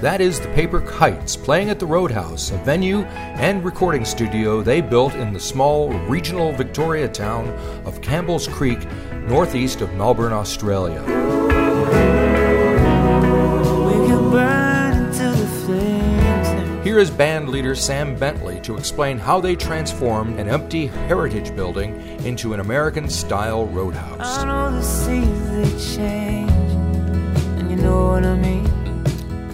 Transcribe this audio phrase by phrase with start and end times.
[0.00, 3.02] That is the Paper Kites playing at the Roadhouse, a venue
[3.36, 7.48] and recording studio they built in the small regional Victoria town
[7.84, 8.78] of Campbell's Creek,
[9.28, 11.02] northeast of Melbourne, Australia.
[16.82, 22.00] Here is band leader Sam Bentley to explain how they transformed an empty heritage building
[22.24, 24.38] into an American style roadhouse.
[24.38, 28.69] I know the seasons they change, and you know what I mean.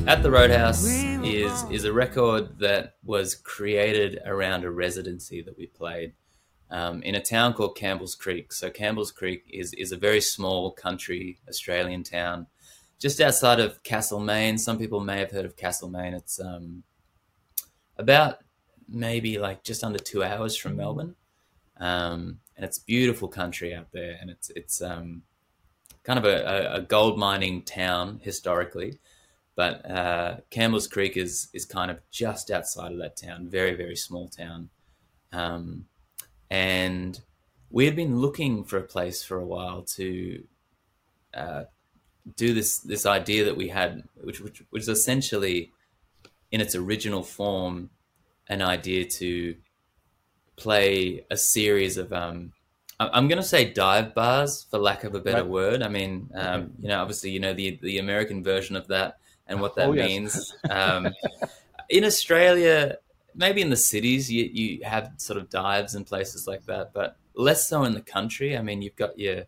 [0.06, 5.66] At the Roadhouse is is a record that was created around a residency that we
[5.66, 6.12] played
[6.70, 8.52] um, in a town called Campbell's Creek.
[8.52, 12.46] So Campbell's Creek is is a very small country Australian town,
[13.00, 14.58] just outside of Castlemaine.
[14.58, 16.14] Some people may have heard of Castlemaine.
[16.14, 16.84] It's um,
[17.98, 18.38] about
[18.88, 21.16] maybe like just under two hours from Melbourne,
[21.78, 25.22] um, and it's beautiful country out there, and it's it's um,
[26.04, 29.00] kind of a, a gold mining town historically.
[29.56, 33.96] But uh, Campbell's Creek is is kind of just outside of that town, very very
[33.96, 34.68] small town,
[35.32, 35.86] um,
[36.50, 37.18] and
[37.70, 40.44] we had been looking for a place for a while to
[41.34, 41.64] uh,
[42.36, 45.72] do this this idea that we had, which which was essentially
[46.52, 47.90] in its original form
[48.48, 49.56] an idea to
[50.56, 52.52] play a series of um,
[53.00, 55.50] I'm going to say dive bars for lack of a better Right.
[55.50, 55.82] word.
[55.82, 59.60] I mean, um, you know, obviously, you know the the American version of that and
[59.60, 60.20] what that Oh, yes.
[60.20, 60.54] means.
[60.68, 61.16] Um,
[61.88, 62.98] in Australia,
[63.34, 67.18] maybe in the cities, you you have sort of dives and places like that, but
[67.34, 68.56] less so in the country.
[68.56, 69.44] I mean, you've got your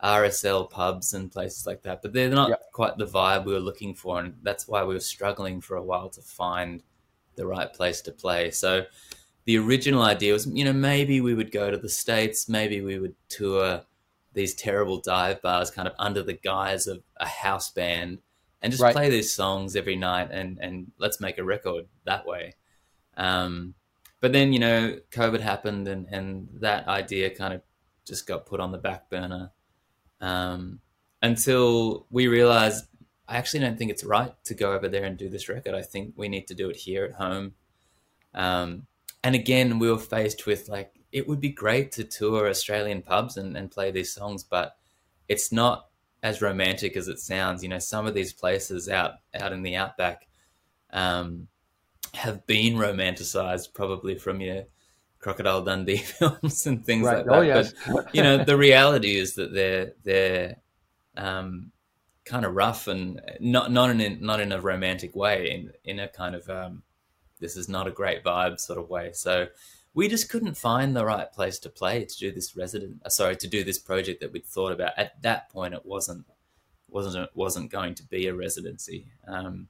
[0.00, 2.62] RSL pubs and places like that, but they're not Yep.
[2.72, 5.82] quite the vibe we were looking for, and that's why we were struggling for a
[5.82, 6.82] while to find
[7.36, 8.50] the right place to play.
[8.50, 8.86] So
[9.44, 12.98] the original idea was, you know, maybe we would go to the States, maybe we
[12.98, 13.82] would tour
[14.32, 18.18] these terrible dive bars kind of under the guise of a house band
[18.66, 18.92] and just Right.
[18.92, 22.54] play these songs every night and, and let's make a record that way.
[23.16, 23.74] Um,
[24.20, 27.62] but then, you know, COVID happened and, and that idea kind of
[28.04, 29.52] just got put on the back burner
[30.20, 30.80] um,
[31.22, 32.86] until we realized
[33.28, 35.74] I actually don't think it's right to go over there and do this record.
[35.74, 37.54] I think we need to do it here at home.
[38.34, 38.88] Um,
[39.22, 43.36] and again, we were faced with like, it would be great to tour Australian pubs
[43.36, 44.76] and, and play these songs, but
[45.28, 45.86] it's not
[46.22, 47.62] as romantic as it sounds.
[47.62, 50.26] You know, some of these places out out in the outback
[50.92, 51.48] um,
[52.14, 54.64] have been romanticized, probably from your
[55.18, 57.18] Crocodile Dundee films and things Right.
[57.18, 57.34] like that.
[57.34, 57.72] Oh yes.
[57.90, 60.56] But you know, the reality is that they're they're
[61.16, 61.72] um,
[62.24, 66.00] kind of rough and not not in a, not in a romantic way, in in
[66.00, 66.82] a kind of um,
[67.40, 69.10] this is not a great vibe sort of way.
[69.12, 69.46] So
[69.96, 73.00] we just couldn't find the right place to play to do this resident.
[73.04, 74.92] uh, Sorry, to do this project that we'd thought about.
[74.98, 76.26] At that point, it wasn't
[76.88, 79.06] wasn't wasn't going to be a residency.
[79.26, 79.68] Um,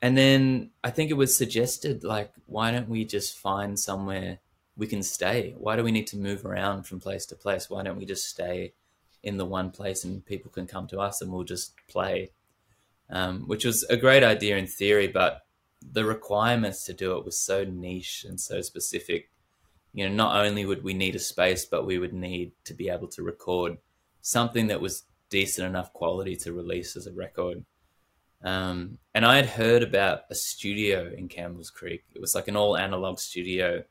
[0.00, 4.38] and then I think it was suggested like, why don't we just find somewhere
[4.74, 5.54] we can stay?
[5.58, 7.68] Why do we need to move around from place to place?
[7.68, 8.72] Why don't we just stay
[9.22, 12.30] in the one place and people can come to us and we'll just play?
[13.10, 15.45] Um, which was a great idea in theory, but
[15.92, 19.30] the requirements to do it was so niche and so specific.
[19.92, 22.88] You know, not only would we need a space, but we would need to be
[22.88, 23.78] able to record
[24.20, 27.64] something that was decent enough quality to release as a record.
[28.42, 32.04] Um, and I had heard about a studio in Campbell's Creek.
[32.14, 33.82] It was like an all analog studio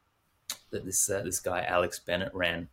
[0.71, 2.67] that this uh, this guy Alex Bennett ran,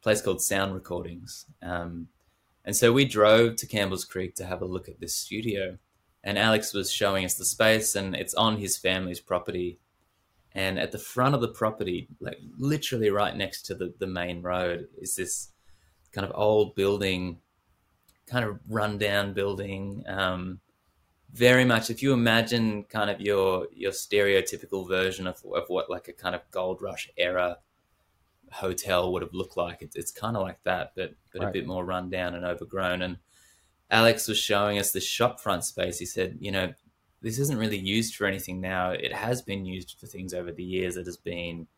[0.00, 1.46] a place called Sound Recordings.
[1.62, 2.08] Um,
[2.64, 5.78] and so we drove to Campbell's Creek to have a look at this studio.
[6.26, 9.78] And Alex was showing us the space, and it's on his family's property.
[10.52, 14.40] And at the front of the property, like literally right next to the, the main
[14.40, 15.50] road, is this
[16.12, 17.40] kind of old building,
[18.26, 20.02] kind of rundown building.
[20.06, 20.60] Um,
[21.32, 26.08] very much, if you imagine kind of your your stereotypical version of, of what like
[26.08, 27.58] a kind of gold rush era
[28.52, 31.66] hotel would have looked like, it's, it's kind of like that, but but a bit
[31.66, 33.02] more rundown and overgrown.
[33.02, 33.18] And
[33.94, 36.00] Alex was showing us the shopfront space.
[36.00, 36.74] He said, you know,
[37.22, 38.90] this isn't really used for anything now.
[38.90, 40.96] It has been used for things over the years.
[40.96, 41.68] It has been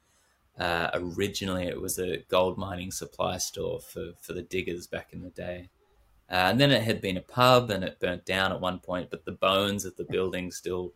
[0.59, 5.21] uh, originally it was a gold mining supply store for for the diggers back in
[5.21, 5.69] the day.
[6.31, 9.11] Uh, and then it had been a pub and it burnt down at one point,
[9.11, 10.95] but the bones of the building still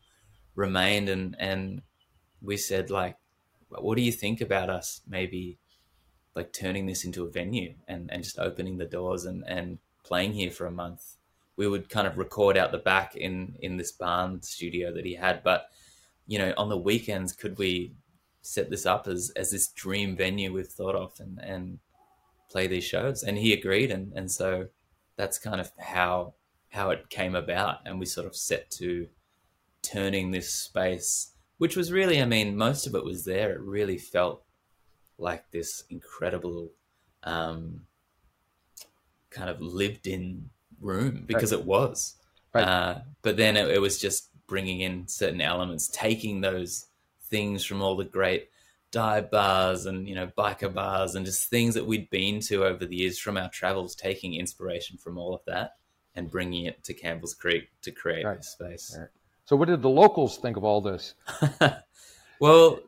[0.55, 1.09] remained.
[1.09, 1.83] And, and
[2.43, 3.17] we said, like,
[3.69, 5.59] what do you think about us maybe
[6.35, 10.33] like turning this into a venue and, and just opening the doors and, and playing
[10.33, 11.17] here for a month?
[11.57, 15.15] We would kind of record out the back in, in this barn studio that he
[15.15, 15.43] had.
[15.43, 15.67] But,
[16.27, 17.95] you know, on the weekends, could we
[18.43, 21.79] set this up as, as this dream venue we've thought of and, and
[22.51, 23.23] play these shows?
[23.23, 23.91] And he agreed.
[23.91, 24.69] And, and so,
[25.21, 26.33] that's kind of how
[26.71, 29.07] how it came about and we sort of set to
[29.83, 33.53] turning this space, which was really, I mean, most of it was there.
[33.53, 34.45] It really felt
[35.19, 36.71] like this incredible
[37.25, 37.83] um,
[39.31, 40.51] kind of lived in
[40.81, 41.61] room because right.
[41.61, 42.17] it was.
[42.53, 42.65] Right.
[42.65, 46.87] Uh, but then it, it was just bringing in certain elements, taking those
[47.25, 48.49] things from all the great
[48.91, 52.85] dive bars and you know biker bars and just things that we'd been to over
[52.85, 55.77] the years from our travels, taking inspiration from all of that
[56.17, 58.45] and bringing it to Campbell's Creek to create right.
[58.45, 58.97] space.
[58.99, 59.09] Right.
[59.45, 61.15] So, what did the locals think of all this?
[62.41, 62.81] well,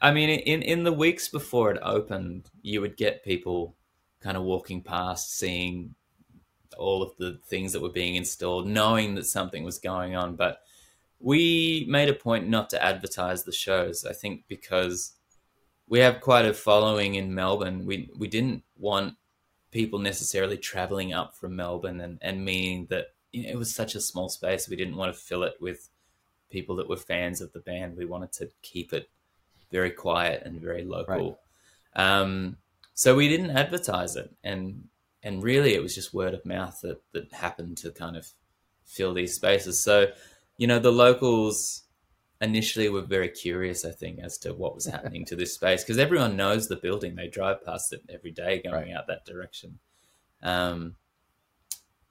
[0.00, 3.76] I mean, in in the weeks before it opened, you would get people
[4.20, 5.94] kind of walking past, seeing
[6.76, 10.36] all of the things that were being installed, knowing that something was going on.
[10.36, 10.62] But
[11.20, 14.04] we made a point not to advertise the shows.
[14.04, 15.12] I think because
[15.88, 17.86] we have quite a following in Melbourne.
[17.86, 19.14] We we didn't want
[19.70, 23.94] people necessarily traveling up from Melbourne and, and meaning that you know, it was such
[23.94, 24.68] a small space.
[24.68, 25.88] We didn't want to fill it with
[26.50, 27.96] people that were fans of the band.
[27.96, 29.08] We wanted to keep it
[29.70, 31.38] very quiet and very local.
[31.94, 32.20] Right.
[32.20, 32.56] Um,
[32.98, 34.88] so we didn't advertise it, and
[35.22, 38.26] and really it was just word of mouth that that happened to kind of
[38.84, 39.80] fill these spaces.
[39.80, 40.08] So
[40.56, 41.84] you know the locals
[42.40, 45.96] initially were very curious, I think, as to what was happening to this space because
[45.98, 47.14] everyone knows the building.
[47.14, 48.96] They drive past it every day going right.
[48.96, 49.78] out that direction.
[50.42, 50.96] Um,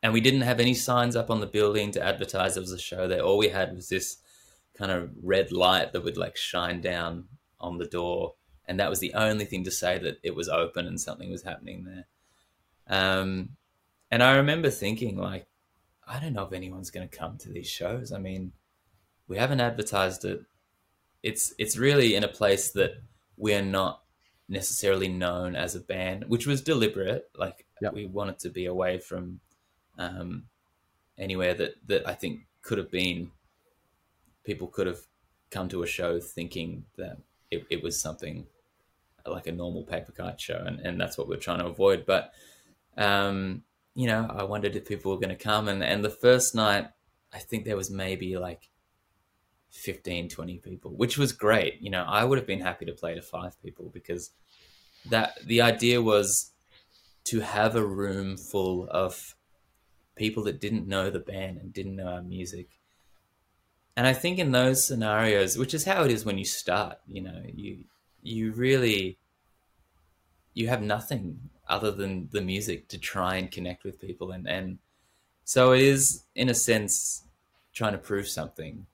[0.01, 2.79] and we didn't have any signs up on the building to advertise it was a
[2.79, 3.19] show there.
[3.23, 4.19] All we had was this
[4.77, 7.25] kind of red light that would like shine down
[7.59, 8.35] on the door.
[8.67, 11.43] And that was the only thing to say that it was open and something was
[11.43, 12.05] happening there.
[12.87, 13.49] Um,
[14.11, 15.47] and I remember thinking, like,
[16.07, 18.11] I don't know if anyone's going to come to these shows.
[18.11, 18.53] I mean,
[19.27, 20.41] we haven't advertised it.
[21.23, 23.01] It's it's really in a place that
[23.35, 24.03] we're not
[24.47, 27.29] necessarily known as a band, which was deliberate.
[27.35, 27.93] Like yep.
[27.93, 29.41] we wanted to be away from
[29.97, 30.43] um,
[31.17, 33.31] anywhere that that I think could have been
[34.45, 35.01] people could have
[35.49, 37.17] come to a show thinking that
[37.51, 38.45] it, it was something
[39.31, 42.05] like a normal paper kite show, and, and that's what we're trying to avoid.
[42.05, 42.33] But
[42.97, 43.63] um,
[43.95, 46.87] you know, I wondered if people were going to come, and and the first night,
[47.33, 48.69] I think there was maybe like
[49.71, 51.81] 15, 20 people, which was great.
[51.81, 54.31] You know, I would have been happy to play to five people because
[55.09, 56.51] that the idea was
[57.25, 59.35] to have a room full of
[60.15, 62.69] people that didn't know the band and didn't know our music.
[63.95, 67.21] And I think in those scenarios, which is how it is when you start, you
[67.21, 67.85] know, you
[68.21, 69.17] you really
[70.53, 74.31] you have nothing other than the music to try and connect with people.
[74.31, 74.79] And and
[75.43, 77.23] so it is in a sense
[77.73, 78.87] trying to prove something.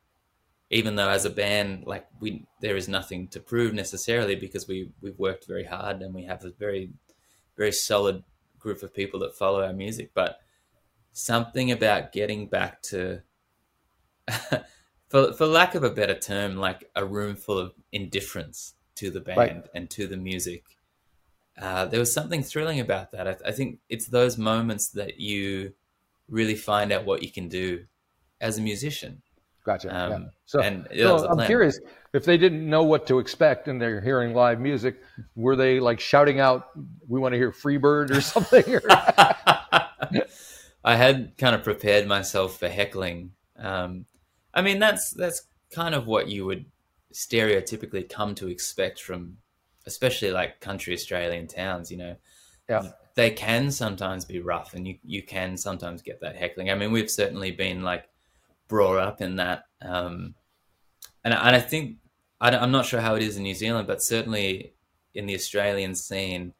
[0.70, 4.90] Even though as a band, like we, there is nothing to prove necessarily because we
[5.02, 6.92] we've worked very hard and we have a very,
[7.56, 8.24] very solid
[8.60, 10.12] group of people that follow our music.
[10.14, 10.40] But
[11.14, 13.22] something about getting back to,
[15.10, 19.22] for for lack of a better term, like a room full of indifference to the
[19.22, 19.66] band right.
[19.74, 20.63] and to the music.
[21.60, 23.28] Uh, there was something thrilling about that.
[23.28, 25.74] I, I think it's those moments that you
[26.28, 27.86] really find out what you can do
[28.42, 29.22] as a musician
[29.63, 29.95] Gotcha.
[29.95, 30.19] Um, yeah.
[30.45, 31.80] So, and so I'm curious
[32.13, 35.01] if they didn't know what to expect and they're hearing live music,
[35.36, 36.68] were they like shouting out,
[37.07, 38.63] "We want to hear Freebird" or something?
[40.86, 43.32] I had kind of prepared myself for heckling.
[43.58, 44.06] Um,
[44.53, 46.65] I mean, that's that's kind of what you would
[47.13, 49.38] stereotypically come to expect from,
[49.86, 51.91] especially like country Australian towns.
[51.91, 52.15] You know,
[52.70, 52.91] yeah.
[53.15, 56.70] they can sometimes be rough, and you you can sometimes get that heckling.
[56.70, 58.08] I mean, we've certainly been like
[58.67, 59.65] brought up in that.
[59.82, 60.36] Um,
[61.24, 61.98] and, and I think,
[62.41, 64.74] I am not sure how it is in New Zealand, but certainly
[65.13, 66.53] in the Australian scene,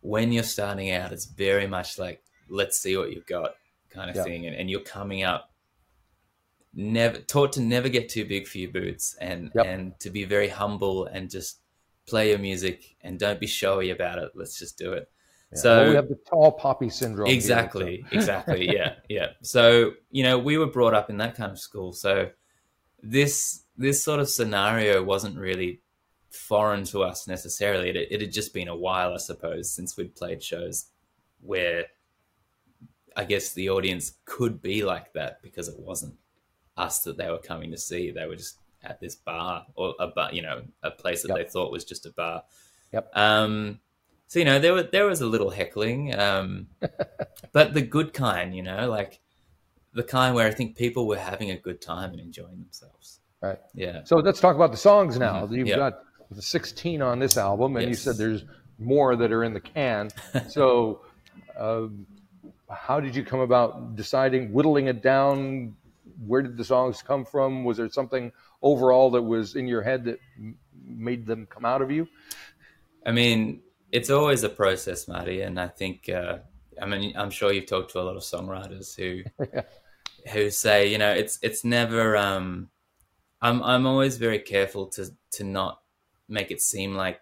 [0.00, 3.54] when you're starting out, it's very much like, let's see what you've got
[3.90, 4.22] kind of yeah.
[4.22, 4.46] thing.
[4.46, 5.50] And, and, you're coming up
[6.74, 9.66] never taught to never get too big for your boots and, yep.
[9.66, 11.60] and to be very humble and just
[12.06, 14.32] play your music and don't be showy about it.
[14.34, 15.10] Let's just do it.
[15.52, 15.58] Yeah.
[15.58, 17.28] So well, we have the tall poppy syndrome.
[17.28, 18.16] Exactly, here, so.
[18.16, 18.68] exactly.
[18.74, 19.28] Yeah, yeah.
[19.42, 21.92] So you know, we were brought up in that kind of school.
[21.92, 22.30] So
[23.02, 25.80] this this sort of scenario wasn't really
[26.30, 27.88] foreign to us necessarily.
[27.90, 30.86] It, it had just been a while, I suppose, since we'd played shows
[31.40, 31.84] where
[33.16, 36.14] I guess the audience could be like that because it wasn't
[36.78, 38.10] us that they were coming to see.
[38.10, 41.38] They were just at this bar or a bar, you know, a place that yep.
[41.38, 42.44] they thought was just a bar.
[42.92, 43.10] Yep.
[43.14, 43.80] Um,
[44.28, 46.68] so you know there were there was a little heckling, um,
[47.52, 49.20] but the good kind, you know, like
[49.94, 53.20] the kind where I think people were having a good time and enjoying themselves.
[53.40, 53.58] Right.
[53.74, 54.04] Yeah.
[54.04, 55.44] So let's talk about the songs now.
[55.44, 55.54] Mm-hmm.
[55.54, 55.78] You've yep.
[55.78, 57.90] got the 16 on this album, and yes.
[57.90, 58.44] you said there's
[58.78, 60.10] more that are in the can.
[60.48, 61.00] so,
[61.58, 61.86] uh,
[62.70, 65.74] how did you come about deciding whittling it down
[66.26, 67.64] where did the songs come from?
[67.64, 68.32] Was there something
[68.62, 70.18] overall that was in your head that
[70.84, 72.08] made them come out of you?
[73.06, 73.60] I mean,
[73.92, 76.38] it's always a process, Marty, and I think uh,
[76.80, 79.22] I mean I'm sure you've talked to a lot of songwriters who
[80.32, 82.16] who say you know it's it's never.
[82.16, 82.68] Um,
[83.40, 85.80] I'm I'm always very careful to to not
[86.28, 87.20] make it seem like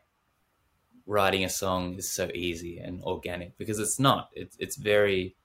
[1.07, 4.31] writing a song is so easy and organic because it's not.
[4.33, 5.37] It's it's very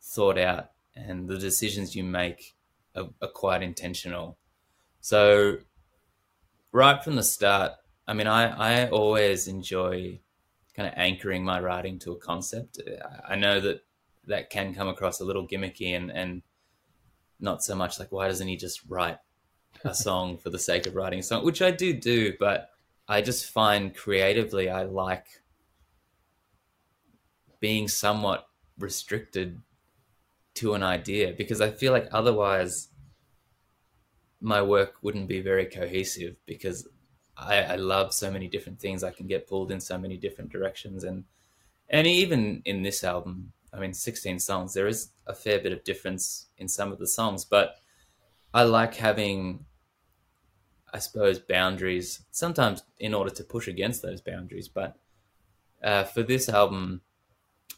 [0.00, 2.54] thought out, and the decisions you make
[3.00, 4.38] are, are quite intentional.
[5.00, 5.58] So
[6.72, 7.72] right from the start,
[8.06, 10.20] I mean, I I always enjoy
[10.74, 12.80] kind of anchoring my writing to a concept.
[13.28, 13.82] I know that
[14.26, 16.42] that can come across a little gimmicky and and
[17.40, 19.18] not so much like why doesn't he just write
[19.84, 22.70] a song for the sake of writing a song, which I do do, but
[23.08, 25.26] I just find creatively I like
[27.60, 28.46] being somewhat
[28.78, 29.60] restricted
[30.54, 32.88] to an idea because I feel like otherwise
[34.40, 36.88] my work wouldn't be very cohesive because
[37.36, 39.02] I, I love so many different things.
[39.02, 41.24] I can get pulled in so many different directions, and
[41.88, 44.74] and even in this album, I mean, sixteen songs.
[44.74, 47.76] There is a fair bit of difference in some of the songs, but
[48.52, 49.64] I like having,
[50.92, 52.22] I suppose, boundaries.
[52.30, 54.96] Sometimes in order to push against those boundaries, but
[55.82, 57.00] uh, for this album,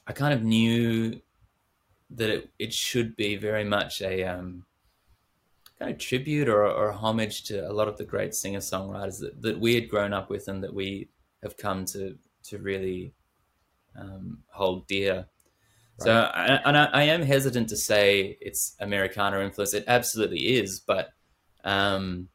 [0.07, 1.21] I kind of knew
[2.11, 4.66] that it, it should be very much a um,
[5.83, 9.43] kind of tribute or, or homage to a lot of the great singer songwriters that,
[9.43, 11.09] that we had grown up with and that we
[11.43, 13.15] have come to to really
[13.99, 15.15] um, hold dear.
[15.15, 16.05] Right.
[16.05, 19.75] So, and I, I, am hesitant to say it's Americana influence.
[19.75, 21.11] It absolutely is, but
[21.65, 22.29] um,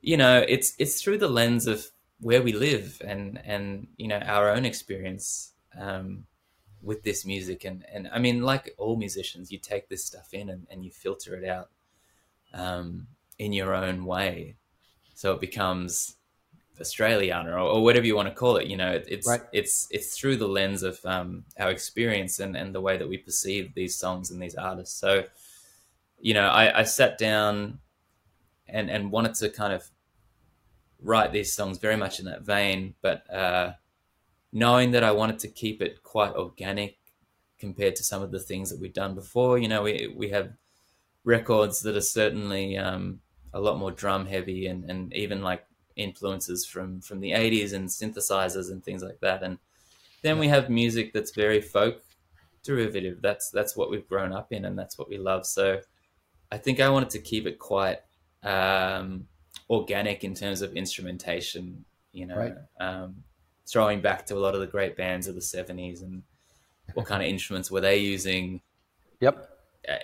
[0.00, 1.86] you know, it's it's through the lens of
[2.20, 6.24] where we live and and you know our own experience um,
[6.82, 7.64] with this music.
[7.64, 10.90] And and I mean, like all musicians, you take this stuff in and, and you
[10.90, 11.68] filter it out
[12.54, 13.06] um,
[13.38, 14.56] in your own way.
[15.14, 16.16] So it becomes
[16.80, 18.66] Australiana or, or, whatever you want to call it.
[18.66, 19.42] You know, it, it's right.
[19.52, 23.18] it's it's through the lens of um, our experience and, and the way that we
[23.18, 24.98] perceive these songs and these artists.
[24.98, 25.24] So,
[26.18, 27.78] you know, I, I sat down
[28.68, 29.88] and and wanted to kind of
[31.00, 33.74] write these songs very much in that vein, but uh,
[34.52, 36.96] knowing that I wanted to keep it quite organic
[37.58, 39.58] compared to some of the things that we've done before.
[39.58, 40.52] You know, we we have
[41.24, 43.20] records that are certainly um,
[43.52, 45.64] a lot more drum heavy and, and even like
[45.96, 49.42] influences from from the 80s and synthesizers and things like that.
[49.42, 49.58] And
[50.22, 52.02] then we have music that's very folk
[52.62, 53.18] derivative.
[53.22, 55.46] That's that's what we've grown up in and that's what we love.
[55.46, 55.80] So
[56.52, 57.98] i think i wanted to keep it quite
[58.42, 59.26] um,
[59.70, 62.54] organic in terms of instrumentation you know right.
[62.78, 63.16] um,
[63.66, 66.22] throwing back to a lot of the great bands of the 70s and
[66.92, 68.60] what kind of instruments were they using?
[69.20, 69.53] Yep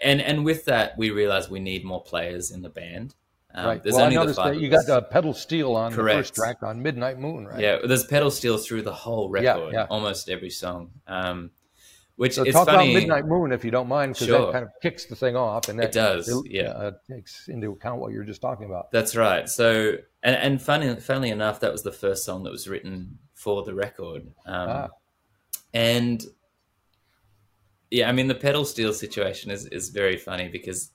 [0.02, 3.14] and and with that, we realized we need more players in the band.
[3.52, 3.82] Um, right.
[3.82, 6.16] There's well, only I noticed that you got the pedal steel on Correct.
[6.16, 7.60] the first track on Midnight Moon, right?
[7.60, 9.86] Yeah, there's pedal steel through the whole record, yeah, yeah.
[9.90, 10.92] almost every song.
[11.06, 11.50] Um,
[12.14, 12.90] which so is talk funny.
[12.90, 14.46] about Midnight Moon if you don't mind, because sure.
[14.46, 16.28] that kind of kicks the thing off, and that, it does.
[16.28, 18.92] It, yeah, uh, takes into account what you are just talking about.
[18.92, 19.48] That's right.
[19.48, 23.64] So, and and funny, funnily enough, that was the first song that was written for
[23.64, 24.26] the record.
[24.44, 24.88] Um, ah.
[25.72, 26.22] And
[27.90, 30.92] yeah, I mean the pedal steel situation is is very funny because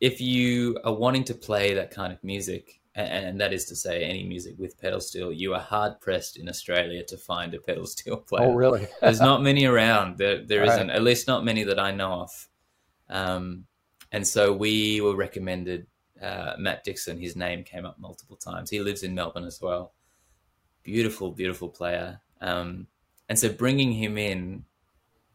[0.00, 3.76] if you are wanting to play that kind of music, and, and that is to
[3.76, 7.60] say any music with pedal steel, you are hard pressed in Australia to find a
[7.60, 8.48] pedal steel player.
[8.48, 8.86] Oh, really?
[9.00, 10.18] There's not many around.
[10.18, 10.96] There there isn't, right.
[10.96, 12.48] at least not many that I know of.
[13.08, 13.66] Um,
[14.12, 15.86] and so we were recommended
[16.20, 17.18] uh, Matt Dixon.
[17.18, 18.70] His name came up multiple times.
[18.70, 19.92] He lives in Melbourne as well.
[20.82, 22.20] Beautiful, beautiful player.
[22.40, 22.86] Um,
[23.28, 24.64] and so bringing him in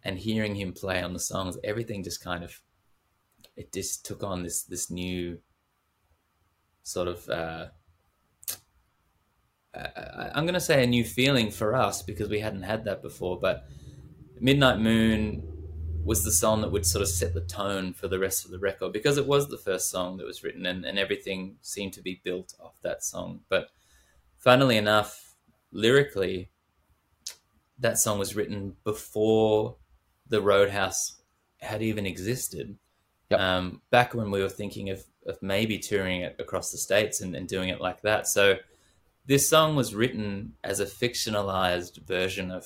[0.04, 2.62] and hearing him play on the songs, everything just kind of
[3.56, 5.40] it just took on this this new
[6.84, 7.68] sort of uh,
[9.74, 13.02] uh, I'm going to say a new feeling for us because we hadn't had that
[13.02, 13.40] before.
[13.40, 13.66] But
[14.40, 15.48] Midnight Moon
[16.04, 18.60] was the song that would sort of set the tone for the rest of the
[18.60, 22.02] record because it was the first song that was written and, and everything seemed to
[22.02, 23.42] be built off that song.
[23.50, 23.70] But
[24.38, 25.36] funnily enough,
[25.72, 26.50] lyrically,
[27.78, 29.78] that song was written before
[30.32, 31.22] the Roadhouse
[31.60, 32.78] had even existed.
[33.30, 33.40] Yep.
[33.40, 37.36] Um, back when we were thinking of, of maybe touring it across the states and,
[37.36, 38.28] and doing it like that.
[38.28, 38.56] So
[39.26, 42.66] this song was written as a fictionalized version of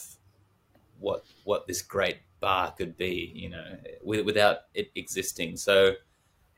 [0.99, 5.57] what what this great bar could be, you know, without it existing.
[5.57, 5.93] So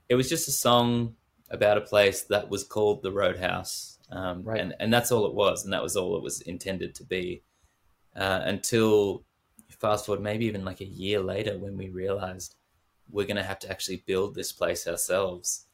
[0.07, 1.15] it was just a song
[1.49, 4.61] about a place that was called the Roadhouse, um, right.
[4.61, 7.41] and and that's all it was, and that was all it was intended to be,
[8.15, 9.23] uh, until
[9.79, 12.55] fast forward maybe even like a year later when we realized
[13.09, 15.65] we're going to have to actually build this place ourselves.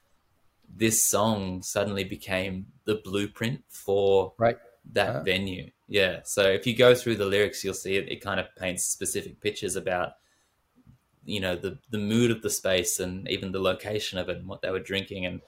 [0.76, 4.58] This song suddenly became the blueprint for right.
[4.94, 5.24] that uh-huh.
[5.24, 5.70] venue.
[5.88, 6.22] Yeah.
[6.24, 8.12] So if you go through the lyrics, you'll see it.
[8.12, 10.14] It kind of paints specific pictures about,
[11.26, 14.48] you know, the the mood of the space and even the location of it and
[14.48, 15.26] what they were drinking.
[15.26, 15.42] And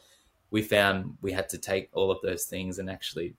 [0.52, 3.36] we found we had to take all of those things and actually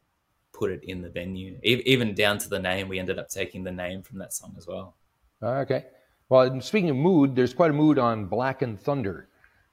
[0.52, 2.88] put it in the venue, even down to the name.
[2.88, 4.96] We ended up taking the name from that song as well.
[5.42, 5.84] Okay.
[6.28, 9.28] Well, speaking of mood, there's quite a mood on Black and Thunder,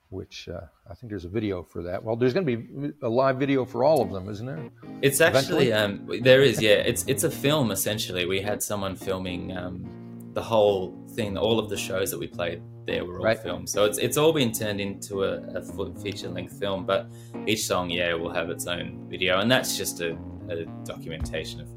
[0.10, 2.03] which uh, I think there's a video for that.
[2.03, 4.70] Well, there's going to be a live video for all of them, isn't there?
[5.01, 6.74] It's actually um, there is, yeah.
[6.74, 8.25] It's it's a film essentially.
[8.25, 12.62] We had someone filming um, the whole thing, all of the shows that we played
[12.86, 13.39] there were all right.
[13.41, 13.70] filmed.
[13.70, 17.10] So it's it's all been turned into a, a feature length film, but
[17.48, 20.17] each song, yeah, will have its own video, and that's just a,
[20.50, 21.67] a documentation of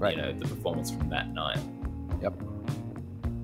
[0.00, 0.16] right.
[0.16, 1.58] you know the performance from that night.
[2.22, 2.57] Yep.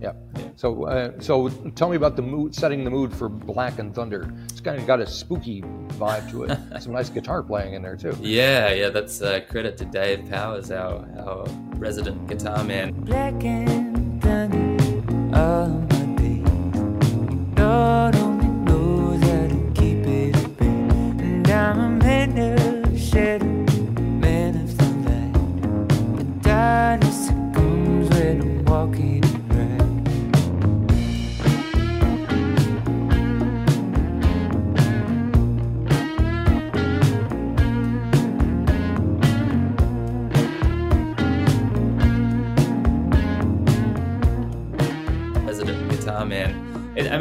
[0.04, 0.16] Yep.
[0.37, 0.42] Yeah.
[0.56, 4.30] So, uh, so tell me about the mood, setting the mood for Black and Thunder.
[4.50, 6.58] It's kind of got a spooky vibe to it.
[6.82, 8.14] Some nice guitar playing in there too.
[8.20, 8.90] Yeah, yeah.
[8.90, 11.46] That's uh, credit to Dave Powys, our our
[11.76, 12.92] resident guitar man.
[12.92, 15.83] Black and thunder, all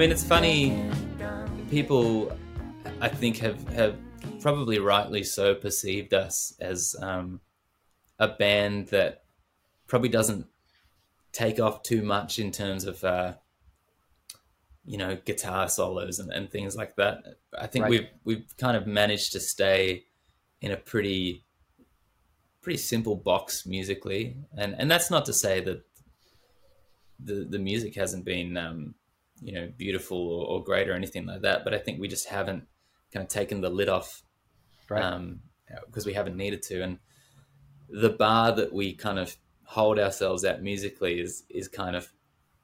[0.03, 0.91] mean, it's funny.
[1.71, 2.37] People,
[2.99, 3.95] I think, have have
[4.41, 7.39] probably rightly so perceived us as um,
[8.19, 9.23] a band that
[9.87, 10.45] probably doesn't
[11.31, 13.35] take off too much in terms of uh,
[14.83, 17.23] you know guitar solos and, and things like that.
[17.57, 17.89] I think right.
[17.89, 20.03] we've we've kind of managed to stay
[20.59, 21.45] in a pretty
[22.61, 25.81] pretty simple box musically, and and that's not to say that
[27.23, 28.95] the the music hasn't been um,
[29.41, 31.63] you know beautiful or, or, great or anything like that.
[31.63, 32.65] But I think we just haven't
[33.13, 34.23] kind of taken the lid off
[34.89, 35.03] right.
[35.03, 35.41] um,
[35.85, 36.81] because we haven't needed to.
[36.81, 36.99] And
[37.89, 42.11] the bar that we kind of hold ourselves at musically is is kind of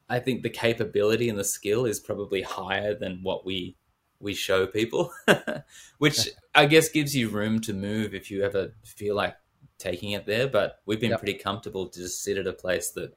[0.08, 3.76] I think the capability and the skill is probably higher than what we
[4.18, 5.12] we show people,
[5.98, 9.34] which I guess gives you room to move if you ever feel like
[9.78, 10.46] taking it there.
[10.46, 11.20] But we've been yep.
[11.20, 13.14] pretty comfortable to just sit at a place that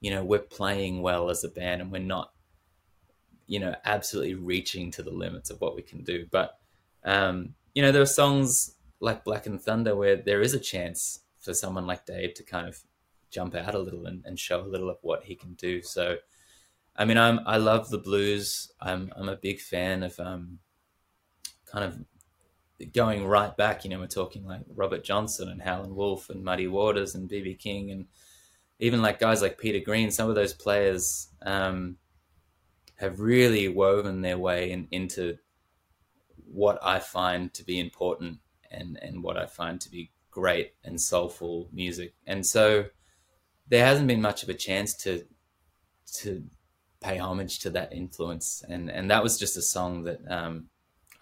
[0.00, 2.33] you know we're playing well as a band and we're not
[3.46, 6.26] you know, absolutely reaching to the limits of what we can do.
[6.30, 6.58] But,
[7.04, 11.20] um, you know, there are songs like Black and Thunder where there is a chance
[11.40, 12.78] for someone like Dave to kind of
[13.30, 15.82] jump out a little and, and show a little of what he can do.
[15.82, 16.16] So,
[16.96, 18.70] I mean, I'm, I love the blues.
[18.80, 20.60] I'm, I'm a big fan of, um,
[21.66, 26.28] kind of going right back, you know, we're talking like Robert Johnson and Howlin' Wolf
[26.30, 28.06] and Muddy Waters and BB King and
[28.78, 31.96] even like guys like Peter Green, some of those players, um,
[32.96, 35.38] have really woven their way in, into
[36.46, 38.38] what I find to be important
[38.70, 42.14] and, and what I find to be great and soulful music.
[42.26, 42.86] And so
[43.68, 45.24] there hasn't been much of a chance to
[46.18, 46.44] to
[47.00, 48.62] pay homage to that influence.
[48.68, 50.66] And and that was just a song that um,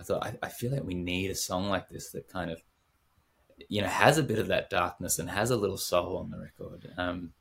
[0.01, 2.63] I thought I, I feel like we need a song like this that kind of
[3.69, 6.39] you know has a bit of that darkness and has a little soul on the
[6.39, 6.91] record.
[6.97, 7.33] Um,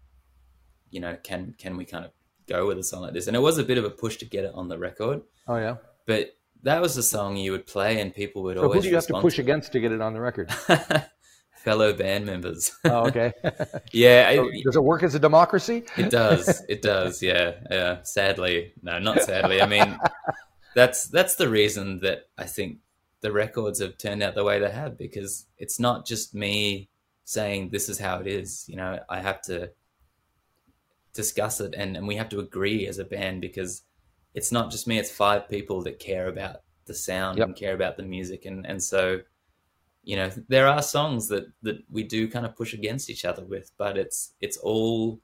[0.89, 2.11] you know, can can we kind of
[2.47, 3.27] go with a song like this.
[3.27, 5.21] And it was a bit of a push to get it on the record.
[5.47, 5.77] Oh yeah.
[6.05, 8.77] But that was a song you would play and people would so always.
[8.77, 10.51] Who do you have to push to against to get it on the record?
[11.55, 12.71] Fellow band members.
[12.85, 13.33] oh, okay.
[13.91, 14.35] yeah.
[14.35, 15.83] So does it work as a democracy?
[15.97, 16.63] it does.
[16.67, 17.21] It does.
[17.21, 17.53] Yeah.
[17.69, 18.01] Yeah.
[18.03, 19.61] Sadly, no, not sadly.
[19.61, 19.97] I mean,
[20.75, 22.79] that's that's the reason that I think
[23.21, 26.89] the records have turned out the way they have because it's not just me
[27.25, 28.65] saying this is how it is.
[28.67, 29.71] You know, I have to
[31.13, 33.83] discuss it and, and we have to agree as a band because
[34.33, 37.47] it's not just me, it's five people that care about the sound yep.
[37.47, 38.45] and care about the music.
[38.45, 39.19] And, and so,
[40.03, 43.43] you know, there are songs that, that we do kind of push against each other
[43.43, 45.19] with, but it's, it's all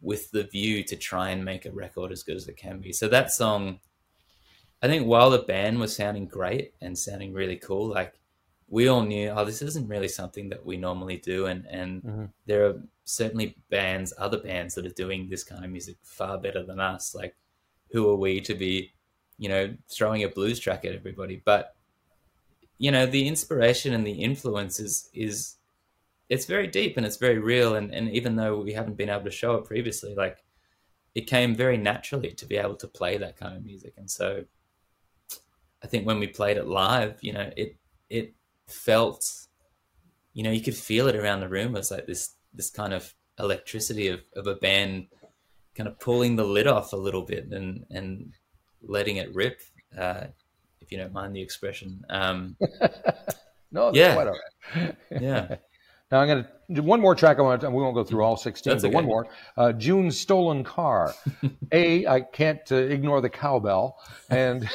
[0.00, 2.92] with the view to try and make a record as good as it can be.
[2.92, 3.80] So that song,
[4.82, 8.14] I think while the band was sounding great and sounding really cool, like
[8.68, 11.46] we all knew, oh, this isn't really something that we normally do.
[11.46, 12.24] And, and mm-hmm.
[12.44, 16.62] there are certainly bands, other bands that are doing this kind of music far better
[16.62, 17.14] than us.
[17.14, 17.34] Like,
[17.92, 18.92] who are we to be,
[19.38, 21.40] you know, throwing a blues track at everybody?
[21.44, 21.76] But,
[22.78, 25.54] you know, the inspiration and the influence is, is
[26.28, 27.76] it's very deep and it's very real.
[27.76, 30.44] And, and even though we haven't been able to show it previously, like,
[31.14, 33.94] it came very naturally to be able to play that kind of music.
[33.96, 34.44] And so
[35.82, 37.76] I think when we played it live, you know, it
[38.10, 38.34] it
[38.66, 39.46] felt,
[40.34, 41.74] you know, you could feel it around the room.
[41.74, 45.06] It was like this this kind of electricity of, of a band
[45.76, 48.32] kind of pulling the lid off a little bit and and
[48.82, 49.60] letting it rip,
[49.98, 50.24] uh,
[50.80, 52.04] if you don't mind the expression.
[52.10, 52.56] Um,
[53.72, 54.14] No, that's Yeah.
[54.14, 54.38] quite all
[54.74, 54.96] right.
[55.20, 55.56] yeah,
[56.10, 57.38] Now I'm going to do one more track.
[57.38, 59.26] I want to, we won't go through all 16, That's but one more.
[59.56, 61.12] Uh, June's Stolen Car.
[61.72, 63.98] A, I can't uh, ignore the cowbell,
[64.30, 64.68] and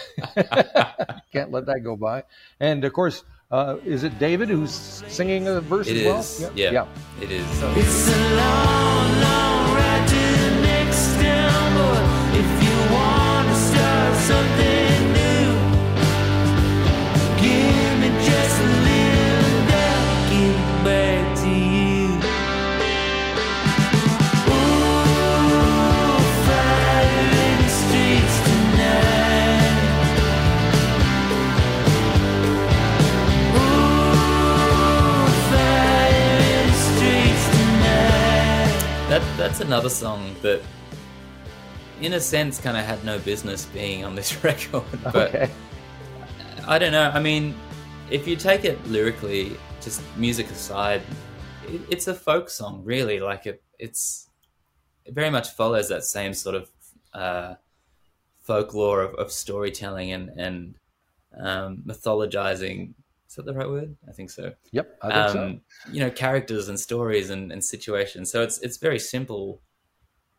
[1.32, 2.24] can't let that go by.
[2.60, 6.20] And of course, uh, is it David who's singing a verse it as well?
[6.20, 6.52] is.
[6.56, 6.88] Yeah, yeah.
[7.22, 9.51] it is.
[39.52, 40.62] That's another song that,
[42.00, 44.86] in a sense, kind of had no business being on this record.
[45.04, 45.52] But Okay.
[46.66, 47.12] I don't know.
[47.14, 47.54] I mean,
[48.10, 51.02] if you take it lyrically, just music aside,
[51.68, 53.20] it, it's a folk song, really.
[53.20, 54.30] Like it, it's
[55.04, 56.70] it very much follows that same sort of
[57.14, 57.56] uh,
[58.40, 60.76] folklore of, of storytelling and and
[61.38, 62.94] um, mythologizing.
[63.32, 63.96] Is that the right word?
[64.10, 65.42] I think so Yep, I think so.
[65.46, 69.62] um, you know characters and stories and, and situations so it's it's very simple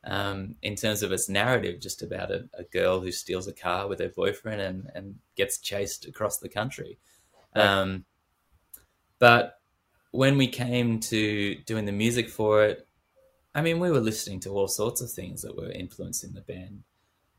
[0.04, 3.88] um, in terms of its narrative just about a, a girl who steals a car
[3.88, 6.98] with her boyfriend and, and gets chased across the country
[7.56, 7.64] Right.
[7.66, 8.04] um,
[9.18, 9.60] but
[10.10, 12.86] when we came to doing the music for it
[13.54, 16.82] i mean we were listening to all sorts of things that were influencing the band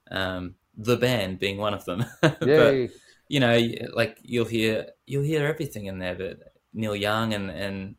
[0.09, 2.39] um, the band being one of them but.
[3.33, 3.59] You know,
[3.95, 6.13] like you'll hear you'll hear everything in there.
[6.13, 7.95] But Neil Young and and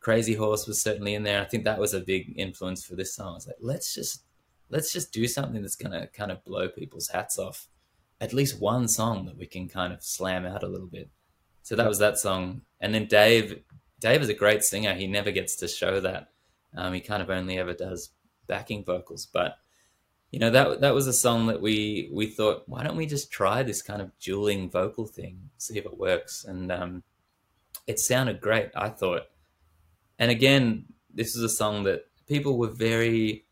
[0.00, 1.42] Crazy Horse was certainly in there.
[1.42, 3.36] I think that was a big influence for this song.
[3.36, 4.24] It's like let's just
[4.70, 7.68] let's just do something that's gonna kind of blow people's hats off.
[8.18, 11.10] At least one song that we can kind of slam out a little bit.
[11.62, 12.62] So that was that song.
[12.80, 13.60] And then Dave
[14.00, 14.94] Dave is a great singer.
[14.94, 16.28] He never gets to show that.
[16.74, 18.08] Um, he kind of only ever does
[18.46, 19.58] backing vocals, but
[20.32, 23.30] you know that that was a song that we we thought why don't we just
[23.30, 26.44] try this kind of dueling vocal thing see if it works?
[26.44, 27.02] And um,
[27.86, 29.28] it sounded great i thought.
[30.18, 33.44] And again this is a song that people were very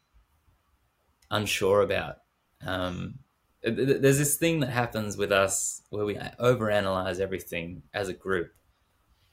[1.31, 2.19] unsure about.
[2.67, 3.19] Um,
[3.63, 8.15] th- th- there's this thing that happens with us where we overanalyze everything as a
[8.15, 8.53] group.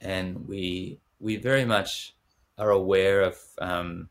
[0.00, 2.14] And we we very much
[2.58, 4.08] are aware of um,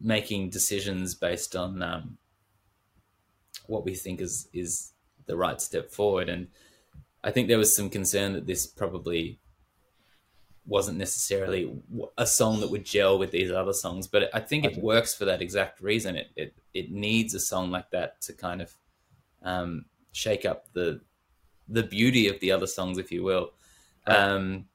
[0.00, 2.18] making decisions based on um,
[3.66, 4.92] what we think is is
[5.26, 6.28] the right step forward.
[6.28, 6.48] And
[7.22, 9.38] I think there was some concern that this probably
[10.66, 11.72] wasn't necessarily
[12.16, 15.24] a song that would gel with these other songs, but I think it works for
[15.24, 16.16] that exact reason.
[16.16, 18.74] It it it needs a song like that to kind of
[19.42, 21.00] um, shake up the
[21.68, 23.52] the beauty of the other songs, if you will.
[24.06, 24.66] Um,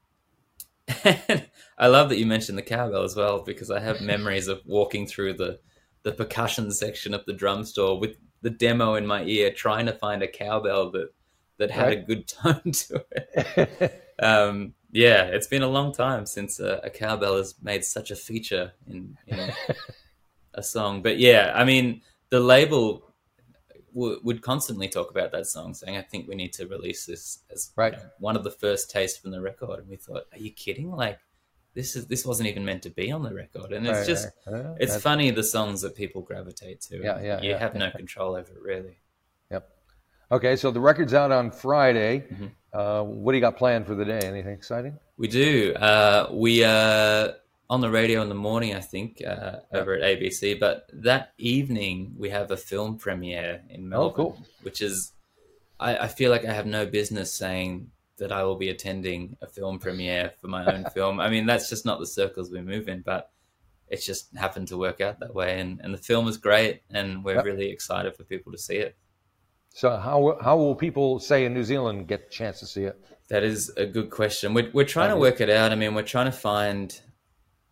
[1.78, 5.08] I love that you mentioned the cowbell as well because I have memories of walking
[5.08, 5.60] through the
[6.04, 9.94] the percussion section of the drum store with the demo in my ear, trying to
[9.94, 11.10] find a cowbell that
[11.58, 14.02] that had a good tone to it.
[14.18, 18.16] Um, yeah, it's been a long time since a, a cowbell has made such a
[18.16, 19.52] feature in, in
[20.54, 21.02] a song.
[21.02, 23.05] But yeah, I mean, the label
[23.96, 27.40] w- would constantly talk about that song, saying, "I think we need to release this
[27.52, 27.94] as you Right.
[27.94, 30.92] know, one of the first tastes from the record." And we thought, "Are you kidding?
[30.92, 31.18] Like,
[31.74, 34.28] this is this wasn't even meant to be on the record." And it's Right, just
[34.46, 34.54] right.
[34.66, 36.98] Uh, it's that's- funny the songs that people gravitate to.
[37.02, 38.98] Yeah, yeah, You yeah, have no control over it, really.
[39.52, 39.70] Yep.
[40.32, 42.20] Okay, so the record's out on Friday.
[42.32, 42.46] Mm-hmm.
[42.74, 44.20] Uh, what do you got planned for the day?
[44.24, 45.00] Anything exciting?
[45.18, 45.74] We do.
[45.76, 47.36] Uh, we are
[47.70, 50.60] on the radio in the morning, I think, uh, over at ABC.
[50.60, 54.46] But that evening, we have a film premiere in Melbourne, Oh, cool.
[54.62, 55.14] which is,
[55.80, 59.48] I, I feel like I have no business saying that I will be attending a
[59.48, 61.20] film premiere for my own film.
[61.20, 63.32] I mean, that's just not the circles we move in, but
[63.88, 65.60] it's just happened to work out that way.
[65.60, 67.46] And, and the film is great, and we're Yep.
[67.46, 68.96] really excited for people to see it.
[69.70, 72.98] So how how will people say in New Zealand get a chance to see it?
[73.28, 74.54] That is a good question.
[74.54, 75.74] We're, we're trying to work it out.
[75.74, 76.98] I mean, we're trying to find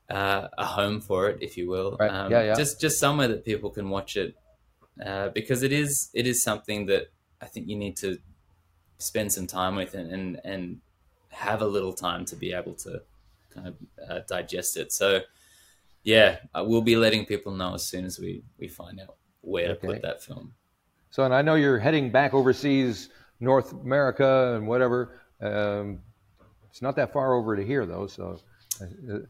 [0.10, 1.98] uh, a home for it, if you will.
[2.00, 2.12] Right.
[2.12, 2.56] Um, Yeah, yeah.
[2.56, 4.36] Just just somewhere that people can watch it,
[5.04, 7.12] uh, because it is it is something that
[7.42, 8.18] I think you need to
[8.98, 10.82] spend some time with and and, and
[11.30, 13.02] have a little time to be able to
[13.54, 13.76] kind of
[14.10, 14.92] uh, digest it.
[14.92, 15.22] So
[16.04, 19.70] yeah, uh, we'll be letting people know as soon as we we find out where
[19.70, 20.54] to put that film.
[21.10, 25.20] So, and I know you're heading back overseas, North America and whatever.
[25.42, 26.00] Um,
[26.70, 28.08] it's not that far over to here, though.
[28.08, 28.40] So,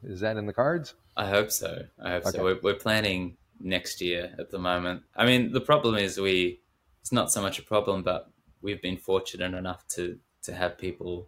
[0.03, 0.93] is that in the cards?
[1.17, 1.83] I hope so.
[2.01, 2.37] I hope Okay.
[2.37, 2.43] so.
[2.43, 5.03] We're, we're planning next year at the moment.
[5.15, 6.59] I mean, the problem is we.
[7.01, 11.27] It's not so much a problem, but we've been fortunate enough to to have people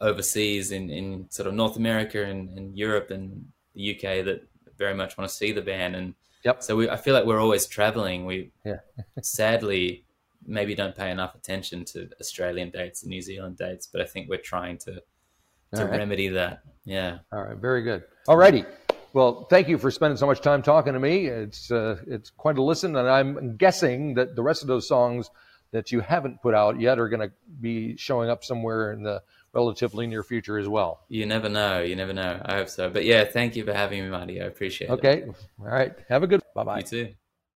[0.00, 4.42] overseas in, in sort of North America and, and Europe and the UK that
[4.76, 6.60] very much want to see the band, and Yep.
[6.62, 8.26] so we, I feel like we're always traveling.
[8.26, 8.80] We Yeah.
[9.22, 10.04] sadly
[10.44, 14.28] maybe don't pay enough attention to Australian dates and New Zealand dates, but I think
[14.28, 15.00] we're trying to
[15.74, 15.98] to right.
[15.98, 16.62] remedy that.
[16.84, 17.18] Yeah.
[17.32, 18.04] All right, very good.
[18.28, 18.64] All righty.
[19.12, 21.26] Well, thank you for spending so much time talking to me.
[21.26, 25.30] It's uh, it's quite a listen, and I'm guessing that the rest of those songs
[25.72, 29.22] that you haven't put out yet are going to be showing up somewhere in the
[29.52, 31.00] relatively near future as well.
[31.08, 31.80] You never know.
[31.80, 32.40] You never know.
[32.44, 32.88] I hope so.
[32.88, 34.40] But yeah, thank you for having me, Marty.
[34.40, 34.92] I appreciate it.
[34.94, 35.24] Okay.
[35.60, 35.92] All right.
[36.08, 36.40] Have a good.
[36.54, 36.78] Bye bye.
[36.78, 37.14] You too.